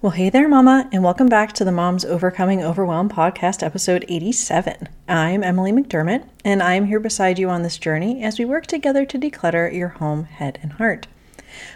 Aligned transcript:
Well, 0.00 0.12
hey 0.12 0.30
there, 0.30 0.48
Mama, 0.48 0.88
and 0.92 1.02
welcome 1.02 1.28
back 1.28 1.52
to 1.54 1.64
the 1.64 1.72
Moms 1.72 2.04
Overcoming 2.04 2.62
Overwhelm 2.62 3.08
podcast, 3.08 3.64
episode 3.64 4.04
87. 4.06 4.88
I'm 5.08 5.42
Emily 5.42 5.72
McDermott, 5.72 6.24
and 6.44 6.62
I'm 6.62 6.86
here 6.86 7.00
beside 7.00 7.36
you 7.36 7.50
on 7.50 7.64
this 7.64 7.78
journey 7.78 8.22
as 8.22 8.38
we 8.38 8.44
work 8.44 8.68
together 8.68 9.04
to 9.04 9.18
declutter 9.18 9.74
your 9.74 9.88
home, 9.88 10.26
head, 10.26 10.60
and 10.62 10.74
heart. 10.74 11.08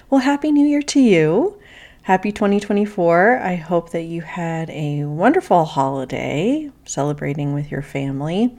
Well, 0.08 0.20
Happy 0.20 0.52
New 0.52 0.64
Year 0.64 0.82
to 0.82 1.00
you. 1.00 1.58
Happy 2.02 2.30
2024. 2.30 3.40
I 3.40 3.56
hope 3.56 3.90
that 3.90 4.02
you 4.02 4.20
had 4.20 4.70
a 4.70 5.02
wonderful 5.02 5.64
holiday 5.64 6.70
celebrating 6.84 7.54
with 7.54 7.72
your 7.72 7.82
family. 7.82 8.56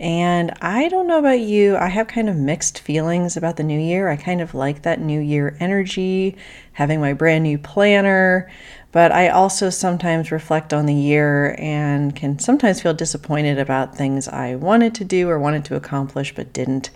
And 0.00 0.52
I 0.60 0.88
don't 0.88 1.06
know 1.06 1.18
about 1.18 1.40
you, 1.40 1.76
I 1.76 1.86
have 1.86 2.08
kind 2.08 2.28
of 2.28 2.36
mixed 2.36 2.80
feelings 2.80 3.36
about 3.36 3.56
the 3.56 3.62
new 3.62 3.78
year. 3.78 4.08
I 4.08 4.16
kind 4.16 4.40
of 4.40 4.52
like 4.52 4.82
that 4.82 5.00
new 5.00 5.20
year 5.20 5.56
energy, 5.60 6.36
having 6.72 7.00
my 7.00 7.12
brand 7.12 7.44
new 7.44 7.58
planner, 7.58 8.50
but 8.90 9.12
I 9.12 9.28
also 9.28 9.70
sometimes 9.70 10.32
reflect 10.32 10.72
on 10.72 10.86
the 10.86 10.94
year 10.94 11.54
and 11.58 12.14
can 12.14 12.40
sometimes 12.40 12.82
feel 12.82 12.94
disappointed 12.94 13.58
about 13.58 13.96
things 13.96 14.26
I 14.26 14.56
wanted 14.56 14.94
to 14.96 15.04
do 15.04 15.28
or 15.28 15.38
wanted 15.38 15.64
to 15.66 15.76
accomplish 15.76 16.34
but 16.34 16.52
didn't. 16.52 16.90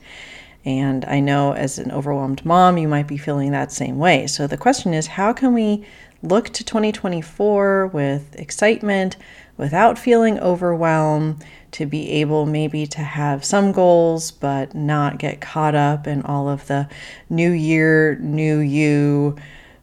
And 0.64 1.04
I 1.04 1.20
know 1.20 1.52
as 1.52 1.78
an 1.78 1.92
overwhelmed 1.92 2.44
mom, 2.44 2.78
you 2.78 2.88
might 2.88 3.06
be 3.06 3.16
feeling 3.16 3.52
that 3.52 3.70
same 3.70 3.98
way. 3.98 4.26
So 4.26 4.46
the 4.46 4.56
question 4.56 4.92
is 4.92 5.06
how 5.06 5.32
can 5.32 5.54
we 5.54 5.84
look 6.22 6.50
to 6.50 6.64
2024 6.64 7.86
with 7.88 8.34
excitement 8.36 9.16
without 9.58 9.98
feeling 9.98 10.38
overwhelmed? 10.40 11.44
to 11.70 11.86
be 11.86 12.10
able 12.10 12.46
maybe 12.46 12.86
to 12.86 13.00
have 13.00 13.44
some 13.44 13.72
goals, 13.72 14.30
but 14.30 14.74
not 14.74 15.18
get 15.18 15.40
caught 15.40 15.74
up 15.74 16.06
in 16.06 16.22
all 16.22 16.48
of 16.48 16.66
the 16.66 16.88
new 17.28 17.50
year, 17.50 18.16
new 18.16 18.58
you 18.58 19.36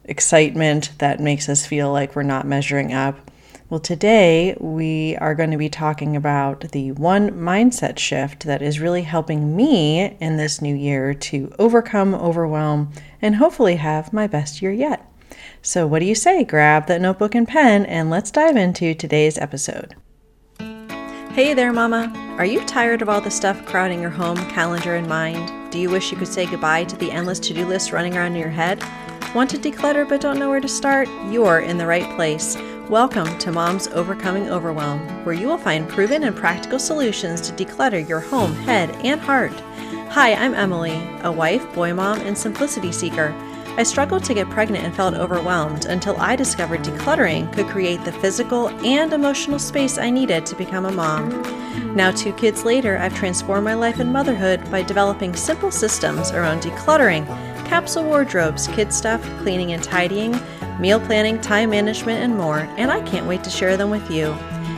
excitement 0.03 0.91
that 0.99 1.19
makes 1.19 1.49
us 1.49 1.66
feel 1.66 1.91
like 1.91 2.16
we're 2.16 2.23
not 2.23 2.45
measuring 2.45 2.93
up. 2.93 3.31
Well, 3.69 3.80
today 3.80 4.55
we 4.59 5.16
are 5.17 5.33
going 5.33 5.52
to 5.52 5.57
be 5.57 5.69
talking 5.69 6.16
about 6.16 6.72
the 6.72 6.91
one 6.91 7.31
mindset 7.31 7.97
shift 7.97 8.44
that 8.44 8.61
is 8.61 8.80
really 8.80 9.02
helping 9.02 9.55
me 9.55 10.16
in 10.19 10.38
this 10.38 10.61
new 10.61 10.75
year 10.75 11.16
to 11.16 11.52
overcome 11.57 12.13
overwhelm 12.13 12.91
and 13.22 13.35
hopefully 13.38 13.78
have 13.78 14.13
my 14.13 14.28
best 14.28 14.61
year 14.61 14.72
yet. 14.72 15.09
So, 15.66 15.88
what 15.88 15.97
do 15.97 16.05
you 16.05 16.13
say? 16.13 16.44
Grab 16.44 16.85
that 16.85 17.02
notebook 17.02 17.33
and 17.33 17.47
pen 17.47 17.88
and 17.88 18.11
let's 18.11 18.30
dive 18.30 18.55
into 18.55 18.94
today's 18.94 19.35
episode. 19.39 19.95
Hey 21.31 21.55
there, 21.55 21.73
Mama. 21.73 22.13
Are 22.38 22.45
you 22.45 22.63
tired 22.66 23.02
of 23.02 23.09
all 23.09 23.19
the 23.19 23.31
stuff 23.31 23.66
crowding 23.66 23.99
your 23.99 24.11
home, 24.11 24.38
calendar, 24.52 24.94
and 24.94 25.09
mind? 25.09 25.72
Do 25.72 25.80
you 25.80 25.89
wish 25.89 26.11
you 26.11 26.19
could 26.19 26.27
say 26.27 26.45
goodbye 26.45 26.83
to 26.83 26.95
the 26.97 27.11
endless 27.11 27.39
to 27.39 27.53
do 27.55 27.66
list 27.66 27.91
running 27.91 28.16
around 28.16 28.33
in 28.33 28.41
your 28.41 28.49
head? 28.52 28.83
Want 29.33 29.49
to 29.49 29.57
declutter 29.57 30.07
but 30.07 30.22
don't 30.22 30.38
know 30.38 30.52
where 30.52 30.61
to 30.61 30.67
start? 30.67 31.09
You're 31.31 31.61
in 31.61 31.79
the 31.79 31.88
right 31.88 32.16
place. 32.16 32.55
Welcome 32.88 33.35
to 33.39 33.52
Mom's 33.52 33.88
Overcoming 33.88 34.52
Overwhelm, 34.52 35.00
where 35.25 35.33
you 35.33 35.47
will 35.47 35.57
find 35.57 35.89
proven 35.89 36.25
and 36.25 36.35
practical 36.35 36.77
solutions 36.77 37.41
to 37.41 37.53
declutter 37.53 38.07
your 38.07 38.19
home, 38.19 38.53
head, 38.53 38.91
and 39.03 39.19
heart. 39.19 39.59
Hi, 40.11 40.35
I'm 40.35 40.53
Emily, 40.53 41.02
a 41.23 41.31
wife, 41.31 41.73
boy 41.73 41.91
mom, 41.95 42.19
and 42.19 42.38
simplicity 42.38 42.91
seeker. 42.91 43.33
I 43.78 43.84
struggled 43.84 44.23
to 44.23 44.34
get 44.34 44.50
pregnant 44.50 44.86
and 44.86 44.95
felt 44.95 45.16
overwhelmed 45.16 45.86
until 45.86 46.16
I 46.18 46.38
discovered 46.38 46.81
decluttering 46.81 47.52
could 47.52 47.68
create 47.68 48.06
the 48.06 48.14
physical 48.14 48.70
and 48.86 49.12
emotional 49.12 49.59
space 49.59 49.98
I 49.98 50.09
needed 50.09 50.45
to 50.45 50.56
become 50.56 50.86
a 50.86 50.92
mom. 50.92 51.30
Now, 51.94 52.12
two 52.12 52.31
kids 52.34 52.64
later, 52.64 52.98
I've 52.98 53.14
transformed 53.14 53.66
my 53.66 53.73
life 53.73 54.00
and 54.00 54.14
motherhood 54.14 54.72
by 54.72 54.81
developing 54.84 55.36
simple 55.36 55.72
systems 55.72 56.31
around 56.31 56.62
decluttering, 56.62 57.26
capsule 57.66 58.06
wardrobes, 58.06 58.68
kid 58.68 58.94
stuff, 58.94 59.22
cleaning 59.40 59.73
and 59.73 59.84
tidying, 59.84 60.40
meal 60.80 61.02
planning, 61.02 61.42
time 61.42 61.72
management, 61.72 62.23
and 62.23 62.38
more, 62.38 62.59
and 62.78 62.90
I 62.90 63.02
can't 63.02 63.28
wait 63.28 63.44
to 63.44 63.50
share 63.50 63.76
them 63.76 63.90
with 63.90 64.09
you. 64.09 64.38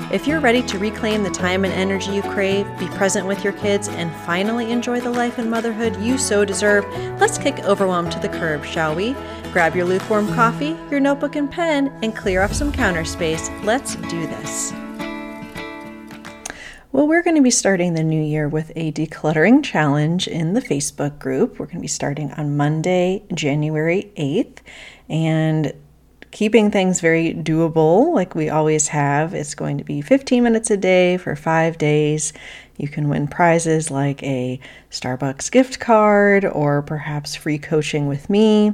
If 0.10 0.26
you're 0.26 0.40
ready 0.40 0.62
to 0.64 0.80
reclaim 0.80 1.24
the 1.24 1.30
time 1.30 1.66
and 1.66 1.74
energy 1.74 2.12
you 2.12 2.22
crave, 2.22 2.66
be 2.80 2.88
present 2.88 3.28
with 3.28 3.44
your 3.44 3.52
kids, 3.52 3.90
and 3.90 4.10
finally 4.26 4.72
enjoy 4.72 5.02
the 5.02 5.10
life 5.10 5.38
and 5.38 5.52
motherhood 5.52 6.02
you 6.02 6.18
so 6.18 6.46
deserve, 6.46 6.86
let's 7.20 7.38
kick 7.38 7.60
overwhelm 7.66 8.10
to 8.12 8.20
the 8.20 8.30
curb, 8.30 8.64
shall 8.64 8.96
we? 8.96 9.18
Grab 9.52 9.76
your 9.76 9.84
lukewarm 9.84 10.34
coffee, 10.34 10.78
your 10.90 11.02
notebook 11.02 11.36
and 11.36 11.52
pen, 11.52 11.90
and 12.04 12.16
clear 12.16 12.42
off 12.42 12.54
some 12.54 12.72
counter 12.72 13.04
space. 13.04 13.50
Let's 13.64 13.96
do 13.96 14.26
this. 14.28 14.72
Well, 16.94 17.06
we're 17.06 17.22
going 17.22 17.36
to 17.36 17.42
be 17.42 17.52
starting 17.52 17.94
the 17.94 18.02
new 18.02 18.24
year 18.24 18.48
with 18.48 18.72
a 18.78 18.94
decluttering 18.94 19.62
challenge 19.62 20.30
in 20.30 20.54
the 20.54 20.62
Facebook 20.62 21.20
group. 21.20 21.60
We're 21.60 21.66
going 21.66 21.80
to 21.80 21.82
be 21.82 21.88
starting 21.90 22.32
on 22.32 22.56
Monday, 22.56 23.26
January 23.34 24.14
8th. 24.16 24.60
And 25.10 25.74
keeping 26.32 26.72
things 26.72 27.02
very 27.02 27.34
doable, 27.34 28.14
like 28.14 28.36
we 28.36 28.50
always 28.50 28.90
have. 28.90 29.34
It's 29.34 29.56
going 29.56 29.78
to 29.78 29.84
be 29.84 30.02
15 30.02 30.44
minutes 30.44 30.70
a 30.72 30.78
day 30.78 31.18
for 31.18 31.36
five 31.36 31.78
days. 31.78 32.34
You 32.78 32.88
can 32.88 33.10
win 33.10 33.28
prizes 33.28 33.90
like 33.90 34.22
a 34.24 34.60
Starbucks 34.92 35.52
gift 35.52 35.80
card 35.80 36.46
or 36.46 36.82
perhaps 36.82 37.36
free 37.36 37.58
coaching 37.58 38.08
with 38.08 38.30
me. 38.30 38.74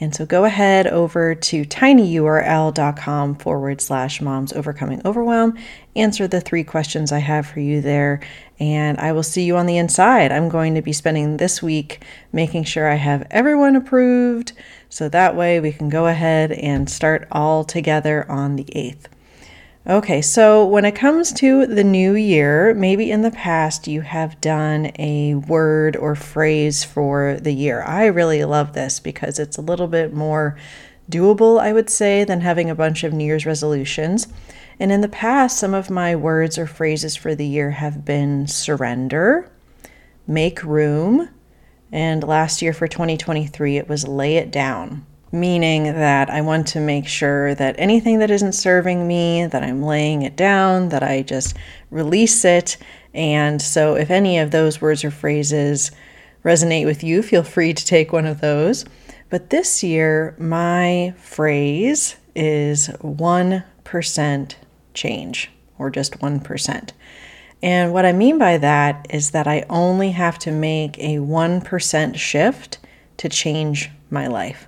And 0.00 0.14
so 0.14 0.24
go 0.24 0.46
ahead 0.46 0.86
over 0.86 1.34
to 1.34 1.64
tinyurl.com 1.64 3.34
forward 3.34 3.80
slash 3.82 4.20
moms 4.22 4.52
overcoming 4.54 5.02
overwhelm. 5.04 5.58
Answer 5.94 6.26
the 6.26 6.40
three 6.40 6.64
questions 6.64 7.12
I 7.12 7.18
have 7.18 7.46
for 7.46 7.60
you 7.60 7.82
there, 7.82 8.20
and 8.60 8.98
I 8.98 9.12
will 9.12 9.22
see 9.22 9.42
you 9.42 9.56
on 9.56 9.66
the 9.66 9.78
inside. 9.78 10.30
I'm 10.30 10.50
going 10.50 10.74
to 10.74 10.82
be 10.82 10.92
spending 10.92 11.38
this 11.38 11.62
week 11.62 12.04
making 12.30 12.64
sure 12.64 12.88
I 12.88 12.96
have 12.96 13.26
everyone 13.30 13.74
approved 13.74 14.52
so 14.90 15.08
that 15.08 15.34
way 15.34 15.58
we 15.58 15.72
can 15.72 15.88
go 15.88 16.06
ahead 16.06 16.52
and 16.52 16.88
start 16.88 17.26
all 17.32 17.64
together 17.64 18.30
on 18.30 18.56
the 18.56 18.64
8th. 18.64 19.06
Okay, 19.86 20.20
so 20.20 20.66
when 20.66 20.84
it 20.84 20.94
comes 20.94 21.32
to 21.32 21.66
the 21.66 21.82
new 21.82 22.14
year, 22.14 22.74
maybe 22.74 23.10
in 23.10 23.22
the 23.22 23.30
past 23.30 23.88
you 23.88 24.02
have 24.02 24.38
done 24.42 24.92
a 24.98 25.36
word 25.36 25.96
or 25.96 26.14
phrase 26.14 26.84
for 26.84 27.38
the 27.40 27.54
year. 27.54 27.82
I 27.82 28.06
really 28.06 28.44
love 28.44 28.74
this 28.74 29.00
because 29.00 29.38
it's 29.38 29.56
a 29.56 29.62
little 29.62 29.88
bit 29.88 30.12
more 30.12 30.58
doable, 31.10 31.58
I 31.58 31.72
would 31.72 31.88
say, 31.88 32.24
than 32.24 32.42
having 32.42 32.68
a 32.68 32.74
bunch 32.74 33.04
of 33.04 33.14
New 33.14 33.24
Year's 33.24 33.46
resolutions. 33.46 34.28
And 34.80 34.90
in 34.90 35.02
the 35.02 35.08
past, 35.08 35.58
some 35.58 35.74
of 35.74 35.90
my 35.90 36.16
words 36.16 36.56
or 36.56 36.66
phrases 36.66 37.14
for 37.14 37.34
the 37.34 37.44
year 37.44 37.70
have 37.72 38.02
been 38.02 38.46
surrender, 38.46 39.52
make 40.26 40.64
room, 40.64 41.28
and 41.92 42.24
last 42.24 42.62
year 42.62 42.72
for 42.72 42.88
2023, 42.88 43.76
it 43.76 43.90
was 43.90 44.08
lay 44.08 44.38
it 44.38 44.50
down, 44.50 45.04
meaning 45.32 45.84
that 45.84 46.30
I 46.30 46.40
want 46.40 46.66
to 46.68 46.80
make 46.80 47.06
sure 47.06 47.54
that 47.56 47.76
anything 47.78 48.20
that 48.20 48.30
isn't 48.30 48.54
serving 48.54 49.06
me, 49.06 49.44
that 49.44 49.62
I'm 49.62 49.82
laying 49.82 50.22
it 50.22 50.34
down, 50.34 50.88
that 50.88 51.02
I 51.02 51.20
just 51.20 51.58
release 51.90 52.42
it. 52.46 52.78
And 53.12 53.60
so, 53.60 53.96
if 53.96 54.10
any 54.10 54.38
of 54.38 54.50
those 54.50 54.80
words 54.80 55.04
or 55.04 55.10
phrases 55.10 55.90
resonate 56.42 56.86
with 56.86 57.04
you, 57.04 57.22
feel 57.22 57.42
free 57.42 57.74
to 57.74 57.84
take 57.84 58.14
one 58.14 58.24
of 58.24 58.40
those. 58.40 58.86
But 59.28 59.50
this 59.50 59.82
year, 59.82 60.34
my 60.38 61.12
phrase 61.18 62.16
is 62.34 62.88
1% 62.88 64.54
change, 64.94 65.50
or 65.78 65.90
just 65.90 66.18
1%. 66.20 66.90
And 67.62 67.92
what 67.92 68.06
I 68.06 68.12
mean 68.12 68.38
by 68.38 68.58
that 68.58 69.06
is 69.10 69.32
that 69.32 69.46
I 69.46 69.66
only 69.68 70.12
have 70.12 70.38
to 70.40 70.50
make 70.50 70.98
a 70.98 71.18
1% 71.18 72.16
shift 72.16 72.78
to 73.18 73.28
change 73.28 73.90
my 74.10 74.26
life. 74.26 74.66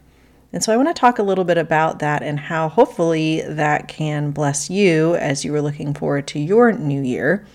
And 0.52 0.62
so 0.62 0.72
I 0.72 0.76
want 0.76 0.88
to 0.88 0.94
talk 0.94 1.18
a 1.18 1.22
little 1.22 1.44
bit 1.44 1.56
about 1.56 2.00
that 2.00 2.22
and 2.22 2.38
how 2.38 2.68
hopefully 2.68 3.40
that 3.40 3.88
can 3.88 4.32
bless 4.32 4.68
you 4.68 5.14
as 5.14 5.44
you 5.44 5.54
are 5.54 5.62
looking 5.62 5.94
forward 5.94 6.26
to 6.28 6.38
your 6.38 6.72
new 6.72 7.00
year. 7.00 7.46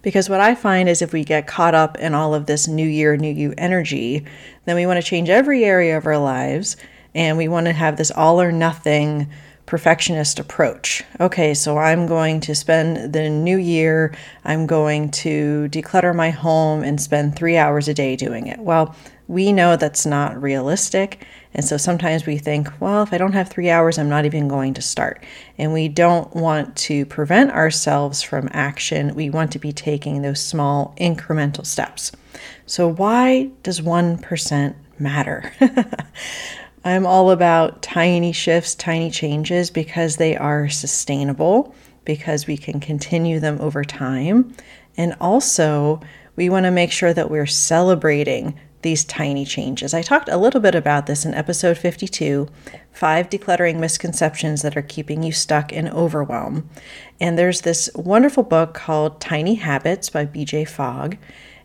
Because 0.00 0.30
what 0.30 0.40
I 0.40 0.54
find 0.54 0.88
is 0.88 1.02
if 1.02 1.12
we 1.12 1.24
get 1.24 1.46
caught 1.46 1.74
up 1.74 1.98
in 1.98 2.14
all 2.14 2.34
of 2.34 2.46
this 2.46 2.66
new 2.66 2.86
year, 2.86 3.16
new 3.16 3.32
you 3.32 3.52
energy, 3.58 4.24
then 4.64 4.76
we 4.76 4.86
want 4.86 5.00
to 5.00 5.08
change 5.08 5.28
every 5.28 5.64
area 5.64 5.96
of 5.96 6.06
our 6.06 6.18
lives 6.18 6.76
and 7.14 7.36
we 7.36 7.48
want 7.48 7.66
to 7.66 7.72
have 7.72 7.98
this 7.98 8.10
all 8.10 8.40
or 8.40 8.50
nothing 8.50 9.30
perfectionist 9.66 10.38
approach. 10.38 11.02
Okay, 11.20 11.54
so 11.54 11.78
I'm 11.78 12.06
going 12.06 12.40
to 12.40 12.54
spend 12.54 13.12
the 13.12 13.30
new 13.30 13.56
year, 13.56 14.14
I'm 14.44 14.66
going 14.66 15.10
to 15.10 15.68
declutter 15.70 16.14
my 16.14 16.30
home 16.30 16.82
and 16.82 17.00
spend 17.00 17.36
three 17.36 17.56
hours 17.56 17.88
a 17.88 17.94
day 17.94 18.16
doing 18.16 18.46
it. 18.46 18.58
Well, 18.58 18.94
we 19.28 19.52
know 19.52 19.76
that's 19.76 20.04
not 20.04 20.40
realistic. 20.40 21.24
And 21.54 21.64
so 21.64 21.76
sometimes 21.76 22.26
we 22.26 22.38
think, 22.38 22.68
well, 22.80 23.02
if 23.02 23.12
I 23.12 23.18
don't 23.18 23.32
have 23.32 23.48
three 23.48 23.70
hours, 23.70 23.98
I'm 23.98 24.08
not 24.08 24.24
even 24.24 24.48
going 24.48 24.74
to 24.74 24.82
start. 24.82 25.22
And 25.58 25.72
we 25.72 25.88
don't 25.88 26.34
want 26.34 26.76
to 26.76 27.06
prevent 27.06 27.50
ourselves 27.52 28.22
from 28.22 28.48
action. 28.52 29.14
We 29.14 29.30
want 29.30 29.52
to 29.52 29.58
be 29.58 29.72
taking 29.72 30.22
those 30.22 30.40
small 30.40 30.94
incremental 30.98 31.64
steps. 31.64 32.12
So, 32.66 32.88
why 32.88 33.50
does 33.62 33.80
1% 33.80 34.74
matter? 34.98 35.52
I'm 36.84 37.06
all 37.06 37.30
about 37.30 37.82
tiny 37.82 38.32
shifts, 38.32 38.74
tiny 38.74 39.10
changes 39.10 39.70
because 39.70 40.16
they 40.16 40.36
are 40.36 40.68
sustainable, 40.68 41.74
because 42.04 42.46
we 42.46 42.56
can 42.56 42.80
continue 42.80 43.38
them 43.38 43.60
over 43.60 43.84
time. 43.84 44.54
And 44.96 45.14
also, 45.20 46.00
we 46.36 46.48
want 46.48 46.64
to 46.64 46.70
make 46.70 46.90
sure 46.90 47.14
that 47.14 47.30
we're 47.30 47.46
celebrating 47.46 48.58
these 48.82 49.04
tiny 49.04 49.44
changes. 49.44 49.94
I 49.94 50.02
talked 50.02 50.28
a 50.28 50.36
little 50.36 50.60
bit 50.60 50.74
about 50.74 51.06
this 51.06 51.24
in 51.24 51.34
episode 51.34 51.78
52 51.78 52.48
five 52.92 53.30
decluttering 53.30 53.78
misconceptions 53.78 54.62
that 54.62 54.76
are 54.76 54.82
keeping 54.82 55.22
you 55.22 55.32
stuck 55.32 55.72
in 55.72 55.88
overwhelm. 55.88 56.68
And 57.20 57.38
there's 57.38 57.62
this 57.62 57.88
wonderful 57.94 58.42
book 58.42 58.74
called 58.74 59.20
Tiny 59.20 59.54
Habits 59.54 60.10
by 60.10 60.26
BJ 60.26 60.68
Fogg. 60.68 61.16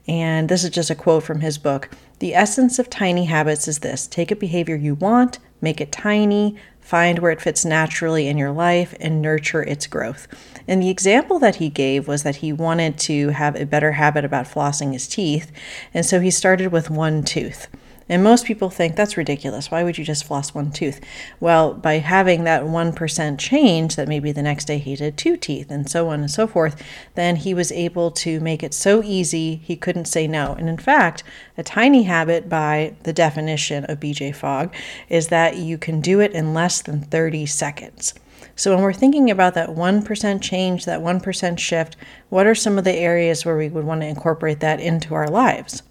And 0.08 0.48
this 0.48 0.64
is 0.64 0.70
just 0.70 0.90
a 0.90 0.96
quote 0.96 1.24
from 1.24 1.42
his 1.42 1.58
book. 1.58 1.90
The 2.20 2.34
essence 2.34 2.80
of 2.80 2.90
tiny 2.90 3.26
habits 3.26 3.68
is 3.68 3.80
this 3.80 4.08
take 4.08 4.32
a 4.32 4.36
behavior 4.36 4.76
you 4.76 4.96
want, 4.96 5.40
make 5.62 5.82
it 5.82 5.92
tiny, 5.92 6.56
find 6.80 7.20
where 7.20 7.32
it 7.32 7.42
fits 7.42 7.66
naturally 7.66 8.28
in 8.28 8.38
your 8.38 8.52
life, 8.52 8.96
and 9.02 9.22
nurture 9.22 9.62
its 9.62 9.88
growth. 9.88 10.28
And 10.68 10.82
the 10.82 10.90
example 10.90 11.38
that 11.40 11.56
he 11.56 11.70
gave 11.70 12.08
was 12.08 12.24
that 12.24 12.38
he 12.38 12.54
wanted 12.54 12.98
to 13.00 13.30
have 13.30 13.56
a 13.56 13.66
better 13.66 13.94
habit 13.94 14.24
about 14.24 14.46
flossing 14.46 14.94
his 14.94 15.08
teeth. 15.08 15.52
And 15.94 16.06
so 16.06 16.22
he 16.22 16.32
started 16.32 16.72
with 16.72 16.90
one 16.90 17.24
tooth. 17.24 17.68
And 18.10 18.24
most 18.24 18.46
people 18.46 18.70
think 18.70 18.96
that's 18.96 19.18
ridiculous. 19.18 19.70
Why 19.70 19.84
would 19.84 19.98
you 19.98 20.06
just 20.06 20.24
floss 20.24 20.54
one 20.54 20.72
tooth? 20.72 21.02
Well, 21.40 21.74
by 21.74 21.96
having 21.96 22.46
that 22.46 22.64
1% 22.64 23.38
change, 23.38 23.96
that 23.96 24.08
maybe 24.08 24.32
the 24.32 24.42
next 24.42 24.66
day 24.66 24.78
he 24.78 24.96
did 24.96 25.18
two 25.18 25.36
teeth 25.36 25.70
and 25.70 25.90
so 25.90 26.08
on 26.10 26.22
and 26.22 26.32
so 26.32 26.48
forth, 26.48 26.82
then 27.16 27.36
he 27.36 27.54
was 27.54 27.72
able 27.72 28.12
to 28.12 28.40
make 28.40 28.64
it 28.64 28.74
so 28.74 29.04
easy 29.04 29.58
he 29.58 29.76
couldn't 29.76 30.06
say 30.06 30.28
no. 30.28 30.54
And 30.54 30.70
in 30.70 30.78
fact, 30.78 31.24
a 31.58 31.64
tiny 31.64 32.04
habit, 32.04 32.48
by 32.48 32.96
the 33.04 33.14
definition 33.14 33.84
of 33.86 34.00
BJ 34.00 34.34
Fogg, 34.34 34.74
is 35.10 35.28
that 35.28 35.58
you 35.58 35.78
can 35.78 36.00
do 36.00 36.20
it 36.20 36.32
in 36.32 36.54
less 36.54 36.82
than 36.82 37.02
30 37.02 37.46
seconds. 37.46 38.14
So, 38.56 38.74
when 38.74 38.84
we're 38.84 38.94
thinking 38.94 39.30
about 39.30 39.54
that 39.54 39.70
1% 39.70 40.42
change, 40.42 40.86
that 40.86 41.02
1% 41.02 41.60
shift, 41.60 41.96
what 42.30 42.48
are 42.48 42.56
some 42.56 42.78
of 42.78 42.84
the 42.84 42.96
areas 42.96 43.46
where 43.46 43.58
we 43.58 43.70
would 43.70 43.86
want 43.86 44.02
to 44.02 44.08
incorporate 44.08 44.62
that 44.62 44.80
into 44.80 45.14
our 45.14 45.28
lives? 45.28 45.84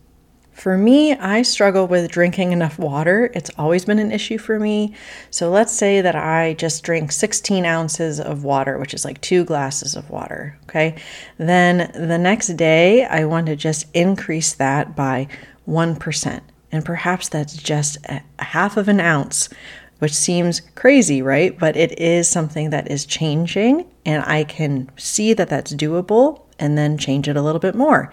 For 0.56 0.78
me, 0.78 1.12
I 1.12 1.42
struggle 1.42 1.86
with 1.86 2.10
drinking 2.10 2.52
enough 2.52 2.78
water. 2.78 3.30
It's 3.34 3.50
always 3.58 3.84
been 3.84 3.98
an 3.98 4.10
issue 4.10 4.38
for 4.38 4.58
me. 4.58 4.94
So 5.30 5.50
let's 5.50 5.70
say 5.70 6.00
that 6.00 6.16
I 6.16 6.54
just 6.54 6.82
drink 6.82 7.12
16 7.12 7.66
ounces 7.66 8.18
of 8.18 8.42
water, 8.42 8.78
which 8.78 8.94
is 8.94 9.04
like 9.04 9.20
two 9.20 9.44
glasses 9.44 9.94
of 9.94 10.08
water. 10.08 10.58
Okay. 10.62 10.96
Then 11.36 11.90
the 11.92 12.16
next 12.16 12.56
day, 12.56 13.04
I 13.04 13.26
want 13.26 13.48
to 13.48 13.54
just 13.54 13.84
increase 13.92 14.54
that 14.54 14.96
by 14.96 15.28
1%. 15.68 16.40
And 16.72 16.84
perhaps 16.86 17.28
that's 17.28 17.58
just 17.58 17.98
a 18.06 18.22
half 18.38 18.78
of 18.78 18.88
an 18.88 18.98
ounce, 18.98 19.50
which 19.98 20.14
seems 20.14 20.60
crazy, 20.74 21.20
right? 21.20 21.56
But 21.56 21.76
it 21.76 22.00
is 22.00 22.30
something 22.30 22.70
that 22.70 22.90
is 22.90 23.04
changing, 23.04 23.84
and 24.06 24.24
I 24.24 24.44
can 24.44 24.90
see 24.96 25.34
that 25.34 25.50
that's 25.50 25.74
doable 25.74 26.45
and 26.58 26.76
then 26.76 26.98
change 26.98 27.28
it 27.28 27.36
a 27.36 27.42
little 27.42 27.58
bit 27.60 27.74
more. 27.74 28.10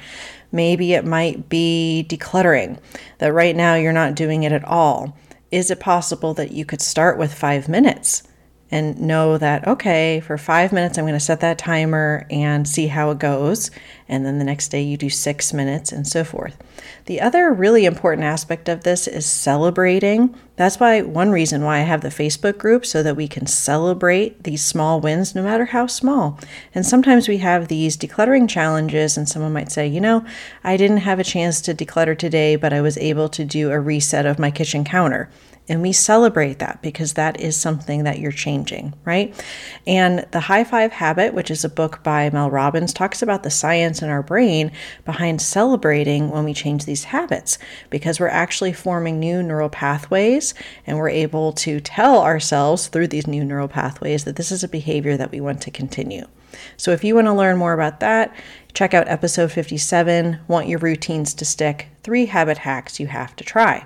Maybe 0.52 0.94
it 0.94 1.06
might 1.06 1.50
be 1.50 2.06
decluttering, 2.10 2.80
that 3.20 3.34
right 3.34 3.56
now 3.56 3.76
you're 3.76 3.94
not 3.94 4.16
doing 4.16 4.44
it 4.44 4.52
at 4.52 4.66
all. 4.66 5.18
Is 5.52 5.72
it 5.72 5.80
possible 5.80 6.34
that 6.36 6.52
you 6.52 6.66
could 6.66 6.82
start 6.82 7.18
with 7.18 7.34
five 7.34 7.70
minutes 7.70 8.24
and 8.74 9.00
know 9.00 9.38
that, 9.38 9.68
okay, 9.68 10.20
for 10.20 10.36
five 10.36 10.74
minutes, 10.74 10.98
I'm 10.98 11.04
going 11.04 11.14
to 11.14 11.20
set 11.20 11.42
that 11.42 11.60
timer 11.60 12.26
and 12.32 12.68
see 12.68 12.88
how 12.88 13.12
it 13.12 13.20
goes. 13.20 13.70
And 14.10 14.26
then 14.26 14.40
the 14.40 14.44
next 14.44 14.70
day, 14.70 14.82
you 14.82 14.98
do 14.98 15.12
six 15.12 15.54
minutes 15.54 15.92
and 15.92 16.08
so 16.08 16.24
forth. 16.24 16.58
The 17.06 17.22
other 17.22 17.54
really 17.54 17.86
important 17.86 18.26
aspect 18.26 18.68
of 18.68 18.84
this 18.84 19.08
is 19.08 19.28
celebrating. 19.28 20.36
That's 20.56 20.80
why 20.80 21.04
one 21.04 21.30
reason 21.30 21.64
why 21.64 21.78
I 21.78 21.82
have 21.82 22.02
the 22.02 22.10
Facebook 22.10 22.58
group 22.58 22.84
so 22.84 23.04
that 23.04 23.16
we 23.16 23.28
can 23.28 23.46
celebrate 23.46 24.44
these 24.44 24.66
small 24.66 25.00
wins, 25.00 25.36
no 25.36 25.44
matter 25.44 25.66
how 25.66 25.86
small. 25.86 26.40
And 26.74 26.84
sometimes 26.84 27.28
we 27.28 27.38
have 27.38 27.68
these 27.68 27.96
decluttering 27.96 28.50
challenges, 28.50 29.18
and 29.18 29.30
someone 29.30 29.54
might 29.54 29.72
say, 29.72 29.86
you 29.86 30.02
know, 30.02 30.26
I 30.64 30.78
didn't 30.78 30.98
have 30.98 31.20
a 31.20 31.24
chance 31.24 31.62
to 31.62 31.76
declutter 31.76 32.18
today, 32.18 32.56
but 32.56 32.74
I 32.74 32.82
was 32.82 32.98
able 32.98 33.30
to 33.30 33.46
do 33.46 33.70
a 33.70 33.80
reset 33.80 34.26
of 34.26 34.40
my 34.40 34.50
kitchen 34.50 34.84
counter. 34.84 35.30
And 35.70 35.82
we 35.82 35.94
celebrate 35.94 36.60
that 36.60 36.82
because 36.82 37.14
that 37.14 37.40
is 37.40 37.56
something 37.56 38.04
that 38.04 38.20
you're 38.20 38.34
changing, 38.34 38.94
right? 39.06 39.34
And 39.88 40.28
The 40.32 40.42
High 40.42 40.66
Five 40.66 40.92
Habit, 40.92 41.34
which 41.34 41.50
is 41.50 41.64
a 41.64 41.70
book 41.70 42.04
by 42.04 42.30
Mel 42.30 42.52
Robbins, 42.52 42.92
talks 42.92 43.22
about 43.22 43.44
the 43.44 43.50
science 43.50 44.02
in 44.02 44.10
our 44.10 44.22
brain 44.22 44.74
behind 45.06 45.42
celebrating 45.42 46.30
when 46.30 46.44
we 46.44 46.54
change 46.54 46.84
these 46.84 47.06
habits 47.06 47.58
because 47.90 48.20
we're 48.20 48.28
actually 48.28 48.74
forming 48.74 49.20
new 49.20 49.42
neural 49.42 49.70
pathways 49.70 50.54
and 50.86 50.98
we're 50.98 51.10
able 51.10 51.54
to 51.54 51.80
tell 51.80 52.22
ourselves 52.22 52.88
through 52.88 53.08
these 53.08 53.28
new 53.28 53.46
neural 53.46 53.70
pathways 53.70 54.26
that 54.26 54.36
this 54.36 54.52
is 54.52 54.66
a 54.66 54.68
behavior 54.68 55.16
that 55.16 55.32
we 55.32 55.40
want 55.40 55.62
to 55.62 55.72
continue. 55.72 56.26
So 56.76 56.92
if 56.92 57.06
you 57.06 57.16
want 57.16 57.28
to 57.28 57.34
learn 57.34 57.58
more 57.58 57.74
about 57.74 58.02
that, 58.02 58.36
check 58.74 58.94
out 58.94 59.08
episode 59.08 59.52
57 59.52 60.40
Want 60.48 60.68
Your 60.68 60.80
Routines 60.80 61.34
to 61.36 61.46
Stick 61.46 61.88
Three 62.04 62.26
Habit 62.26 62.60
Hacks 62.60 63.00
You 63.00 63.08
Have 63.08 63.36
to 63.38 63.46
Try. 63.46 63.86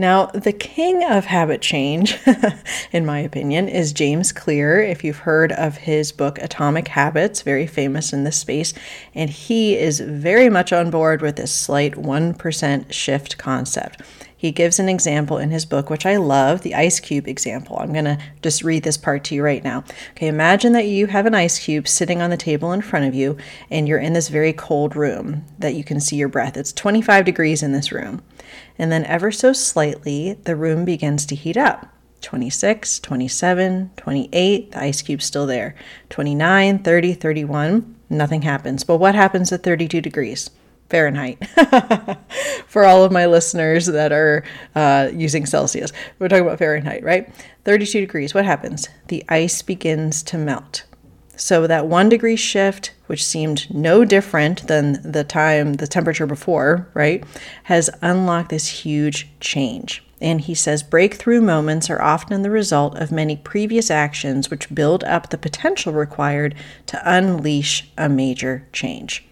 Now, 0.00 0.26
the 0.32 0.54
king 0.54 1.04
of 1.04 1.26
habit 1.26 1.60
change, 1.60 2.18
in 2.90 3.04
my 3.04 3.18
opinion, 3.18 3.68
is 3.68 3.92
James 3.92 4.32
Clear. 4.32 4.80
If 4.80 5.04
you've 5.04 5.18
heard 5.18 5.52
of 5.52 5.76
his 5.76 6.10
book 6.10 6.38
Atomic 6.38 6.88
Habits, 6.88 7.42
very 7.42 7.66
famous 7.66 8.14
in 8.14 8.24
this 8.24 8.38
space, 8.38 8.72
and 9.14 9.28
he 9.28 9.76
is 9.76 10.00
very 10.00 10.48
much 10.48 10.72
on 10.72 10.88
board 10.88 11.20
with 11.20 11.36
this 11.36 11.52
slight 11.52 11.96
1% 11.96 12.90
shift 12.90 13.36
concept. 13.36 14.00
He 14.40 14.52
gives 14.52 14.78
an 14.78 14.88
example 14.88 15.36
in 15.36 15.50
his 15.50 15.66
book, 15.66 15.90
which 15.90 16.06
I 16.06 16.16
love, 16.16 16.62
the 16.62 16.74
ice 16.74 16.98
cube 16.98 17.28
example. 17.28 17.76
I'm 17.78 17.92
going 17.92 18.06
to 18.06 18.16
just 18.40 18.64
read 18.64 18.84
this 18.84 18.96
part 18.96 19.22
to 19.24 19.34
you 19.34 19.42
right 19.42 19.62
now. 19.62 19.84
Okay, 20.12 20.28
imagine 20.28 20.72
that 20.72 20.86
you 20.86 21.08
have 21.08 21.26
an 21.26 21.34
ice 21.34 21.58
cube 21.58 21.86
sitting 21.86 22.22
on 22.22 22.30
the 22.30 22.38
table 22.38 22.72
in 22.72 22.80
front 22.80 23.04
of 23.04 23.14
you, 23.14 23.36
and 23.68 23.86
you're 23.86 23.98
in 23.98 24.14
this 24.14 24.28
very 24.28 24.54
cold 24.54 24.96
room 24.96 25.44
that 25.58 25.74
you 25.74 25.84
can 25.84 26.00
see 26.00 26.16
your 26.16 26.28
breath. 26.28 26.56
It's 26.56 26.72
25 26.72 27.26
degrees 27.26 27.62
in 27.62 27.72
this 27.72 27.92
room. 27.92 28.22
And 28.78 28.90
then, 28.90 29.04
ever 29.04 29.30
so 29.30 29.52
slightly, 29.52 30.32
the 30.32 30.56
room 30.56 30.86
begins 30.86 31.26
to 31.26 31.34
heat 31.34 31.58
up. 31.58 31.88
26, 32.22 32.98
27, 33.00 33.90
28, 33.94 34.70
the 34.70 34.82
ice 34.82 35.02
cube's 35.02 35.26
still 35.26 35.46
there. 35.46 35.74
29, 36.08 36.78
30, 36.78 37.12
31, 37.12 37.94
nothing 38.08 38.40
happens. 38.40 38.84
But 38.84 38.96
what 38.96 39.14
happens 39.14 39.52
at 39.52 39.62
32 39.62 40.00
degrees? 40.00 40.48
Fahrenheit 40.90 41.46
for 42.66 42.84
all 42.84 43.04
of 43.04 43.12
my 43.12 43.26
listeners 43.26 43.86
that 43.86 44.12
are 44.12 44.44
uh, 44.74 45.08
using 45.14 45.46
Celsius. 45.46 45.92
We're 46.18 46.28
talking 46.28 46.44
about 46.44 46.58
Fahrenheit, 46.58 47.02
right? 47.02 47.32
32 47.64 48.00
degrees. 48.00 48.34
What 48.34 48.44
happens? 48.44 48.88
The 49.08 49.24
ice 49.28 49.62
begins 49.62 50.22
to 50.24 50.36
melt. 50.36 50.84
So 51.36 51.66
that 51.66 51.86
one 51.86 52.10
degree 52.10 52.36
shift, 52.36 52.92
which 53.06 53.24
seemed 53.24 53.72
no 53.74 54.04
different 54.04 54.66
than 54.66 55.00
the 55.10 55.24
time, 55.24 55.74
the 55.74 55.86
temperature 55.86 56.26
before, 56.26 56.86
right, 56.92 57.24
has 57.64 57.88
unlocked 58.02 58.50
this 58.50 58.68
huge 58.68 59.26
change. 59.40 60.04
And 60.20 60.42
he 60.42 60.54
says 60.54 60.82
breakthrough 60.82 61.40
moments 61.40 61.88
are 61.88 62.02
often 62.02 62.42
the 62.42 62.50
result 62.50 62.98
of 62.98 63.10
many 63.10 63.36
previous 63.36 63.90
actions 63.90 64.50
which 64.50 64.74
build 64.74 65.02
up 65.04 65.30
the 65.30 65.38
potential 65.38 65.94
required 65.94 66.54
to 66.86 67.00
unleash 67.10 67.90
a 67.96 68.10
major 68.10 68.68
change. 68.72 69.24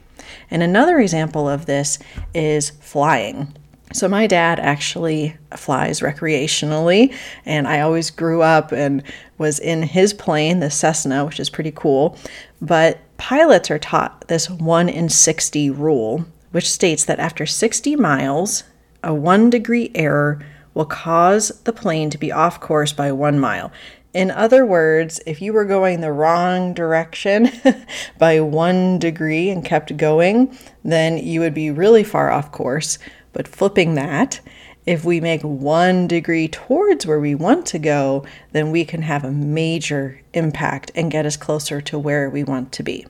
And 0.51 0.63
another 0.63 0.99
example 0.99 1.49
of 1.49 1.67
this 1.67 1.99
is 2.35 2.71
flying. 2.81 3.55
So, 3.93 4.07
my 4.07 4.27
dad 4.27 4.61
actually 4.61 5.35
flies 5.57 6.01
recreationally, 6.01 7.15
and 7.47 7.67
I 7.67 7.81
always 7.81 8.11
grew 8.11 8.43
up 8.43 8.71
and 8.71 9.03
was 9.39 9.59
in 9.59 9.83
his 9.83 10.13
plane, 10.13 10.61
the 10.61 10.71
Cessna, 10.71 11.25
which 11.25 11.41
is 11.41 11.49
pretty 11.49 11.73
cool. 11.75 12.19
But 12.61 12.99
pilots 13.17 13.71
are 13.71 13.79
taught 13.79 14.29
this 14.29 14.51
1 14.51 14.91
in 14.91 15.09
60 15.09 15.71
rule, 15.71 16.27
which 16.51 16.71
states 16.71 17.07
that 17.07 17.19
after 17.19 17.47
60 17.47 17.97
miles, 17.97 18.65
a 19.03 19.15
one 19.15 19.49
degree 19.49 19.91
error 19.95 20.45
will 20.75 20.85
cause 20.85 21.49
the 21.65 21.73
plane 21.73 22.11
to 22.11 22.19
be 22.19 22.31
off 22.31 22.61
course 22.61 22.93
by 22.93 23.11
one 23.11 23.39
mile. 23.39 23.73
In 24.15 24.31
other 24.31 24.65
words, 24.65 25.21
if 25.27 25.43
you 25.43 25.53
were 25.53 25.67
going 25.67 26.01
the 26.01 26.13
wrong 26.13 26.73
direction 26.73 27.51
by 28.19 28.41
one 28.41 28.99
degree 28.99 29.51
and 29.51 29.65
kept 29.65 29.97
going, 29.97 30.57
then 30.83 31.19
you 31.19 31.41
would 31.41 31.55
be 31.55 31.71
really 31.71 32.05
far 32.05 32.31
off 32.31 32.51
course. 32.51 32.99
But 33.33 33.47
flipping 33.47 33.95
that, 33.95 34.41
if 34.87 35.05
we 35.05 35.21
make 35.21 35.43
one 35.43 36.07
degree 36.07 36.49
towards 36.49 37.05
where 37.05 37.21
we 37.21 37.35
want 37.35 37.67
to 37.67 37.79
go, 37.79 38.25
then 38.53 38.71
we 38.71 38.87
can 38.87 39.03
have 39.03 39.23
a 39.23 39.31
major 39.31 40.23
impact 40.33 40.91
and 40.95 41.11
get 41.11 41.27
us 41.27 41.37
closer 41.37 41.83
to 41.83 41.99
where 41.99 42.31
we 42.31 42.43
want 42.43 42.73
to 42.73 42.83
be. 42.83 43.07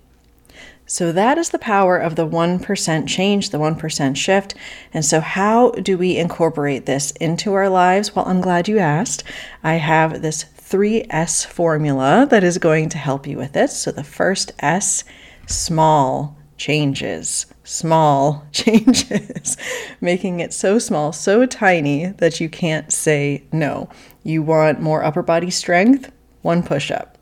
So, 0.87 1.13
that 1.13 1.39
is 1.39 1.51
the 1.51 1.59
power 1.59 1.99
of 1.99 2.17
the 2.17 2.27
1% 2.27 3.07
change, 3.07 3.51
the 3.51 3.59
1% 3.59 4.17
shift. 4.17 4.55
And 4.93 5.05
so, 5.05 5.21
how 5.21 5.71
do 5.71 5.99
we 5.99 6.17
incorporate 6.17 6.87
this 6.87 7.11
into 7.21 7.53
our 7.53 7.69
lives? 7.69 8.17
Well, 8.17 8.27
I'm 8.27 8.41
glad 8.41 8.67
you 8.67 8.79
asked. 8.79 9.23
I 9.63 9.75
have 9.75 10.23
this 10.23 10.45
3S 10.69 11.47
formula 11.47 12.27
that 12.31 12.45
is 12.45 12.59
going 12.59 12.89
to 12.91 12.99
help 12.99 13.27
you 13.27 13.37
with 13.37 13.53
this. 13.53 13.79
So 13.79 13.91
the 13.91 14.05
first 14.05 14.53
S, 14.59 15.05
small 15.47 16.37
changes, 16.57 17.47
small 17.65 18.47
changes, 18.53 19.57
making 20.01 20.41
it 20.41 20.53
so 20.53 20.79
small, 20.79 21.13
so 21.13 21.47
tiny 21.47 22.07
that 22.19 22.41
you 22.41 22.49
can't 22.49 22.93
say 22.93 23.45
no. 23.53 23.89
You 24.25 24.43
want 24.43 24.81
more 24.81 25.05
upper 25.05 25.23
body 25.23 25.51
strength? 25.51 26.13
One 26.43 26.63
push 26.63 26.91
up. 26.91 27.17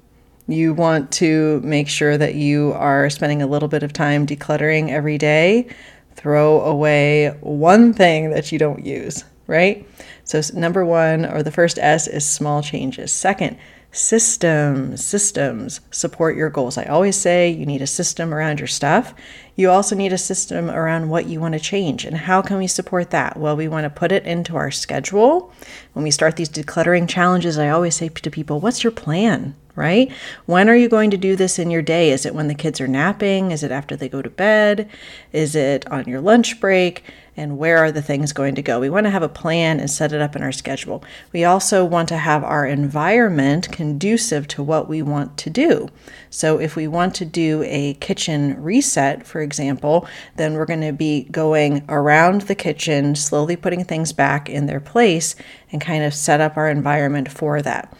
You 0.48 0.74
want 0.74 1.10
to 1.12 1.60
make 1.62 1.88
sure 1.88 2.16
that 2.16 2.34
you 2.34 2.72
are 2.74 3.10
spending 3.10 3.42
a 3.42 3.46
little 3.46 3.68
bit 3.68 3.82
of 3.82 3.92
time 3.92 4.26
decluttering 4.26 4.90
every 4.90 5.18
day? 5.18 5.68
throw 6.16 6.62
away 6.62 7.28
one 7.40 7.92
thing 7.92 8.30
that 8.30 8.50
you 8.50 8.58
don't 8.58 8.84
use, 8.84 9.24
right? 9.46 9.88
So, 10.24 10.40
number 10.54 10.84
one, 10.84 11.24
or 11.24 11.42
the 11.42 11.50
first 11.50 11.78
S 11.78 12.06
is 12.06 12.26
small 12.26 12.62
changes. 12.62 13.12
Second, 13.12 13.56
systems, 13.92 15.04
systems 15.04 15.80
support 15.90 16.36
your 16.36 16.50
goals. 16.50 16.76
I 16.76 16.84
always 16.84 17.16
say 17.16 17.48
you 17.48 17.64
need 17.64 17.82
a 17.82 17.86
system 17.86 18.34
around 18.34 18.60
your 18.60 18.66
stuff. 18.66 19.14
You 19.54 19.70
also 19.70 19.96
need 19.96 20.12
a 20.12 20.18
system 20.18 20.70
around 20.70 21.08
what 21.08 21.26
you 21.26 21.40
want 21.40 21.54
to 21.54 21.60
change. 21.60 22.04
And 22.04 22.16
how 22.16 22.42
can 22.42 22.58
we 22.58 22.66
support 22.66 23.10
that? 23.10 23.38
Well, 23.38 23.56
we 23.56 23.68
want 23.68 23.84
to 23.84 23.90
put 23.90 24.12
it 24.12 24.24
into 24.26 24.56
our 24.56 24.70
schedule. 24.70 25.52
When 25.94 26.02
we 26.02 26.10
start 26.10 26.36
these 26.36 26.50
decluttering 26.50 27.08
challenges, 27.08 27.58
I 27.58 27.70
always 27.70 27.94
say 27.94 28.08
to 28.08 28.30
people, 28.30 28.60
What's 28.60 28.84
your 28.84 28.90
plan? 28.90 29.54
Right? 29.76 30.10
When 30.46 30.68
are 30.68 30.74
you 30.74 30.88
going 30.88 31.10
to 31.10 31.16
do 31.16 31.36
this 31.36 31.58
in 31.58 31.70
your 31.70 31.82
day? 31.82 32.10
Is 32.10 32.26
it 32.26 32.34
when 32.34 32.48
the 32.48 32.54
kids 32.54 32.80
are 32.80 32.88
napping? 32.88 33.52
Is 33.52 33.62
it 33.62 33.70
after 33.70 33.94
they 33.94 34.08
go 34.08 34.22
to 34.22 34.30
bed? 34.30 34.88
Is 35.32 35.54
it 35.54 35.86
on 35.90 36.06
your 36.06 36.20
lunch 36.20 36.58
break? 36.60 37.04
and 37.36 37.58
where 37.58 37.78
are 37.78 37.92
the 37.92 38.02
things 38.02 38.32
going 38.32 38.54
to 38.54 38.62
go. 38.62 38.80
We 38.80 38.88
want 38.88 39.04
to 39.04 39.10
have 39.10 39.22
a 39.22 39.28
plan 39.28 39.78
and 39.78 39.90
set 39.90 40.12
it 40.12 40.20
up 40.20 40.34
in 40.34 40.42
our 40.42 40.52
schedule. 40.52 41.04
We 41.32 41.44
also 41.44 41.84
want 41.84 42.08
to 42.08 42.16
have 42.16 42.42
our 42.42 42.66
environment 42.66 43.70
conducive 43.70 44.48
to 44.48 44.62
what 44.62 44.88
we 44.88 45.02
want 45.02 45.36
to 45.38 45.50
do. 45.50 45.88
So, 46.30 46.58
if 46.58 46.76
we 46.76 46.88
want 46.88 47.14
to 47.16 47.24
do 47.24 47.62
a 47.66 47.94
kitchen 47.94 48.60
reset, 48.62 49.26
for 49.26 49.40
example, 49.40 50.08
then 50.36 50.54
we're 50.54 50.66
going 50.66 50.80
to 50.80 50.92
be 50.92 51.24
going 51.24 51.84
around 51.88 52.42
the 52.42 52.54
kitchen, 52.54 53.14
slowly 53.14 53.56
putting 53.56 53.84
things 53.84 54.12
back 54.12 54.48
in 54.48 54.66
their 54.66 54.80
place, 54.80 55.34
and 55.70 55.80
kind 55.80 56.04
of 56.04 56.14
set 56.14 56.40
up 56.40 56.56
our 56.56 56.70
environment 56.70 57.30
for 57.30 57.60
that. 57.62 57.94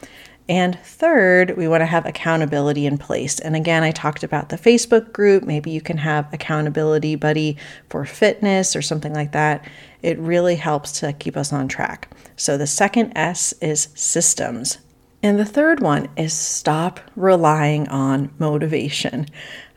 And 0.49 0.79
third, 0.81 1.57
we 1.57 1.67
want 1.67 1.81
to 1.81 1.87
have 1.87 2.07
accountability 2.07 2.87
in 2.87 2.99
place. 2.99 3.41
And 3.41 3.57
again, 3.57 3.83
I 3.83 3.91
talked 3.91 4.23
about 4.23 4.49
the 4.49 4.57
Facebook 4.57 5.13
group. 5.13 5.43
Maybe 5.43 5.71
you 5.73 5.81
can 5.81 5.99
have 5.99 6.33
accountability 6.33 7.17
buddy 7.17 7.57
for 7.91 8.05
fitness 8.05 8.77
or 8.77 8.83
something 8.83 9.13
like 9.13 9.33
that. 9.33 9.69
It 10.03 10.19
really 10.19 10.55
helps 10.55 11.01
to 11.01 11.13
keep 11.13 11.37
us 11.37 11.53
on 11.53 11.67
track. 11.67 12.11
So 12.37 12.57
the 12.57 12.67
second 12.67 13.13
S 13.17 13.55
is 13.61 13.89
systems. 13.95 14.79
And 15.21 15.39
the 15.39 15.45
third 15.45 15.81
one 15.81 16.09
is 16.17 16.33
stop 16.33 17.01
relying 17.17 17.89
on 17.89 18.33
motivation. 18.39 19.27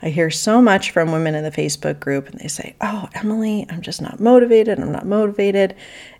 I 0.03 0.09
hear 0.09 0.29
so 0.29 0.61
much 0.61 0.91
from 0.91 1.11
women 1.11 1.33
in 1.33 1.43
the 1.43 1.49
Facebook 1.49 1.99
group, 1.99 2.27
and 2.27 2.39
they 2.39 2.47
say, 2.47 2.75
Oh, 2.81 3.09
Emily, 3.15 3.65
I'm 3.69 3.81
just 3.81 4.01
not 4.01 4.19
motivated. 4.19 4.79
I'm 4.79 4.91
not 4.91 5.07
motivated. 5.07 5.75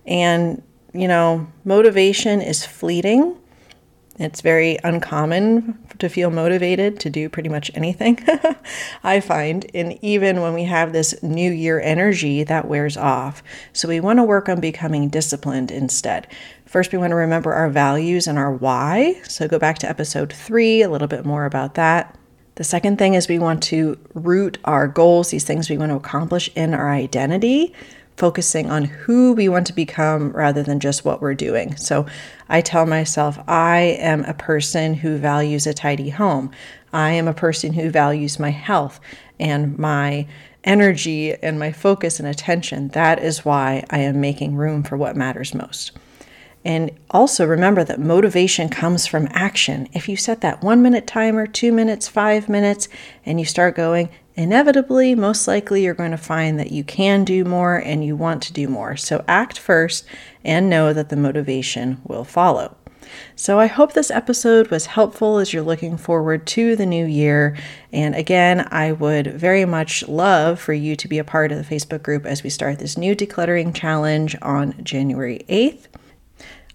And, 0.08 0.64
you 0.94 1.08
know, 1.08 1.48
motivation 1.64 2.42
is 2.42 2.66
fleeting 2.66 3.38
it's 4.20 4.42
very 4.42 4.78
uncommon 4.84 5.80
to 6.00 6.10
feel 6.10 6.30
motivated 6.30 7.00
to 7.00 7.10
do 7.10 7.30
pretty 7.30 7.48
much 7.48 7.72
anything, 7.74 8.20
I 9.04 9.22
find. 9.22 9.66
And 9.74 9.98
even 10.02 10.42
when 10.42 10.54
we 10.54 10.66
have 10.66 10.92
this 10.92 11.22
new 11.24 11.52
year 11.52 11.80
energy, 11.80 12.44
that 12.44 12.68
wears 12.68 12.98
off. 12.98 13.42
So 13.72 13.88
we 13.88 14.02
want 14.02 14.20
to 14.20 14.24
work 14.24 14.50
on 14.50 14.60
becoming 14.60 15.08
disciplined 15.08 15.72
instead. 15.72 16.28
First, 16.66 16.92
we 16.92 16.98
want 16.98 17.12
to 17.12 17.16
remember 17.16 17.54
our 17.54 17.70
values 17.70 18.28
and 18.28 18.38
our 18.38 18.54
why. 18.54 19.20
So 19.24 19.48
go 19.48 19.58
back 19.58 19.80
to 19.80 19.90
episode 19.90 20.34
three, 20.34 20.82
a 20.82 20.90
little 20.90 21.08
bit 21.08 21.26
more 21.26 21.46
about 21.46 21.76
that. 21.76 22.16
The 22.56 22.66
second 22.66 22.98
thing 22.98 23.14
is 23.14 23.30
we 23.30 23.40
want 23.40 23.64
to 23.64 23.98
root 24.14 24.58
our 24.66 24.86
goals, 24.86 25.30
these 25.30 25.46
things 25.46 25.70
we 25.70 25.78
want 25.78 25.92
to 25.92 25.96
accomplish 25.96 26.50
in 26.56 26.74
our 26.74 26.92
identity 26.92 27.74
focusing 28.20 28.70
on 28.70 28.84
who 28.84 29.32
we 29.32 29.48
want 29.48 29.66
to 29.66 29.74
become 29.74 30.32
rather 30.34 30.62
than 30.62 30.82
just 30.82 31.06
what 31.06 31.22
we're 31.22 31.34
doing. 31.34 31.76
So 31.78 32.06
I 32.50 32.60
tell 32.60 32.86
myself, 32.86 33.40
I 33.48 33.98
am 34.00 34.26
a 34.26 34.34
person 34.34 34.94
who 34.94 35.18
values 35.18 35.66
a 35.66 35.74
tidy 35.74 36.10
home. 36.10 36.52
I 36.92 37.12
am 37.12 37.30
a 37.30 37.34
person 37.34 37.74
who 37.74 37.90
values 37.90 38.38
my 38.38 38.50
health 38.50 39.00
and 39.40 39.80
my 39.80 40.28
energy 40.66 41.34
and 41.34 41.58
my 41.58 41.72
focus 41.72 42.20
and 42.20 42.28
attention. 42.28 42.90
That 42.90 43.24
is 43.24 43.46
why 43.46 43.86
I 43.90 44.00
am 44.00 44.20
making 44.20 44.58
room 44.58 44.84
for 44.84 44.98
what 44.98 45.16
matters 45.16 45.56
most. 45.56 45.94
And 46.66 46.92
also 47.10 47.46
remember 47.46 47.84
that 47.84 48.00
motivation 48.00 48.70
comes 48.70 49.08
from 49.08 49.30
action. 49.32 49.88
If 49.94 50.10
you 50.10 50.18
set 50.18 50.42
that 50.42 50.62
one 50.62 50.82
minute 50.82 51.08
timer, 51.08 51.48
two 51.48 51.72
minutes, 51.72 52.08
five 52.08 52.50
minutes, 52.50 52.90
and 53.26 53.40
you 53.40 53.46
start 53.46 53.76
going, 53.76 54.10
inevitably, 54.36 55.16
most 55.16 55.48
likely, 55.48 55.84
you're 55.84 55.94
going 55.94 56.12
to 56.12 56.18
find 56.18 56.60
that 56.60 56.72
you 56.72 56.84
can 56.84 57.24
do 57.24 57.46
more 57.46 57.78
and 57.78 58.04
you 58.04 58.16
want 58.16 58.44
to 58.44 58.54
do 58.54 58.68
more. 58.68 58.98
So 58.98 59.24
act 59.28 59.58
first 59.58 60.06
and 60.44 60.70
know 60.70 60.92
that 60.94 61.10
the 61.10 61.16
motivation 61.16 62.02
will 62.04 62.26
follow. 62.26 62.76
So 63.36 63.60
I 63.60 63.68
hope 63.68 63.94
this 63.94 64.12
episode 64.12 64.70
was 64.70 64.88
helpful 64.88 65.38
as 65.38 65.54
you're 65.54 65.64
looking 65.64 65.98
forward 65.98 66.46
to 66.48 66.76
the 66.76 66.86
new 66.86 67.06
year. 67.06 67.58
And 67.92 68.16
again, 68.16 68.68
I 68.72 68.92
would 68.92 69.28
very 69.28 69.66
much 69.66 70.08
love 70.08 70.60
for 70.60 70.74
you 70.74 70.96
to 70.98 71.08
be 71.08 71.18
a 71.18 71.24
part 71.24 71.52
of 71.52 71.58
the 71.58 71.76
Facebook 71.76 72.04
group 72.04 72.26
as 72.26 72.44
we 72.44 72.50
start 72.50 72.80
this 72.80 72.98
new 72.98 73.16
decluttering 73.16 73.74
challenge 73.74 74.36
on 74.42 74.84
January 74.84 75.44
8th. 75.50 75.88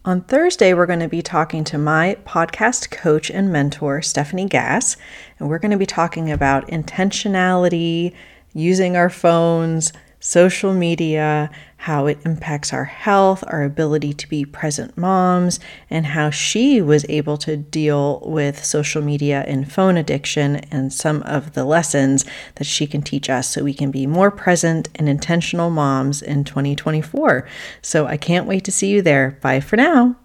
On 0.06 0.20
Thursday, 0.20 0.74
we're 0.74 0.84
going 0.84 1.00
to 1.00 1.08
be 1.08 1.22
talking 1.22 1.64
to 1.64 1.78
my 1.78 2.18
podcast 2.26 2.90
coach 2.90 3.30
and 3.30 3.50
mentor, 3.50 4.02
Stephanie 4.02 4.44
Gass, 4.44 4.98
and 5.38 5.48
we're 5.48 5.58
going 5.58 5.70
to 5.70 5.78
be 5.78 5.86
talking 5.86 6.30
about 6.30 6.68
intentionality, 6.68 8.12
using 8.52 8.98
our 8.98 9.08
phones, 9.08 9.94
social 10.24 10.72
media, 10.72 11.50
how 11.76 12.06
it 12.06 12.18
impacts 12.24 12.72
our 12.72 12.86
health, 12.86 13.44
our 13.46 13.62
ability 13.62 14.14
to 14.14 14.26
be 14.26 14.42
present 14.42 14.96
moms, 14.96 15.60
and 15.90 16.06
how 16.06 16.30
she 16.30 16.80
was 16.80 17.04
able 17.10 17.36
to 17.36 17.58
deal 17.58 18.20
with 18.24 18.64
social 18.64 19.02
media 19.02 19.44
and 19.46 19.70
phone 19.70 19.98
addiction 19.98 20.56
and 20.70 20.94
some 20.94 21.22
of 21.24 21.52
the 21.52 21.62
lessons 21.62 22.24
that 22.54 22.64
she 22.64 22.86
can 22.86 23.02
teach 23.02 23.28
us 23.28 23.50
so 23.50 23.62
we 23.62 23.74
can 23.74 23.90
be 23.90 24.06
more 24.06 24.30
present 24.30 24.88
and 24.94 25.10
intentional 25.10 25.68
moms 25.68 26.22
in 26.22 26.42
2024. 26.42 27.46
So 27.82 28.06
I 28.06 28.16
can't 28.16 28.46
wait 28.46 28.64
to 28.64 28.72
see 28.72 28.88
you 28.88 29.02
there. 29.02 29.38
Bye 29.42 29.60
for 29.60 29.76
now. 29.76 30.16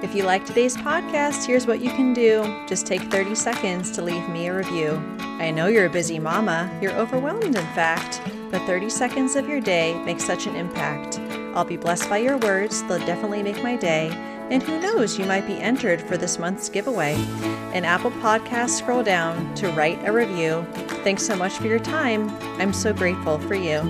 If 0.00 0.14
you 0.14 0.22
like 0.22 0.46
today's 0.46 0.76
podcast, 0.76 1.44
here's 1.44 1.66
what 1.66 1.80
you 1.80 1.90
can 1.90 2.14
do. 2.14 2.44
Just 2.68 2.86
take 2.86 3.02
30 3.10 3.34
seconds 3.34 3.90
to 3.90 4.02
leave 4.02 4.28
me 4.28 4.46
a 4.46 4.54
review. 4.54 5.02
I 5.18 5.50
know 5.50 5.66
you're 5.66 5.86
a 5.86 5.90
busy 5.90 6.20
mama, 6.20 6.70
you're 6.80 6.94
overwhelmed, 6.94 7.56
in 7.56 7.66
fact, 7.74 8.22
but 8.52 8.64
30 8.64 8.90
seconds 8.90 9.34
of 9.34 9.48
your 9.48 9.60
day 9.60 10.00
makes 10.04 10.22
such 10.22 10.46
an 10.46 10.54
impact. 10.54 11.18
I'll 11.56 11.64
be 11.64 11.76
blessed 11.76 12.08
by 12.08 12.18
your 12.18 12.38
words, 12.38 12.84
they'll 12.84 13.04
definitely 13.06 13.42
make 13.42 13.60
my 13.60 13.74
day. 13.74 14.10
And 14.50 14.62
who 14.62 14.80
knows, 14.80 15.18
you 15.18 15.24
might 15.24 15.48
be 15.48 15.60
entered 15.60 16.00
for 16.02 16.16
this 16.16 16.38
month's 16.38 16.68
giveaway. 16.68 17.14
In 17.74 17.84
Apple 17.84 18.12
Podcasts, 18.12 18.78
scroll 18.78 19.02
down 19.02 19.52
to 19.56 19.68
write 19.72 19.98
a 20.06 20.12
review. 20.12 20.64
Thanks 21.02 21.26
so 21.26 21.34
much 21.34 21.54
for 21.54 21.66
your 21.66 21.80
time. 21.80 22.30
I'm 22.60 22.72
so 22.72 22.92
grateful 22.92 23.40
for 23.40 23.56
you. 23.56 23.80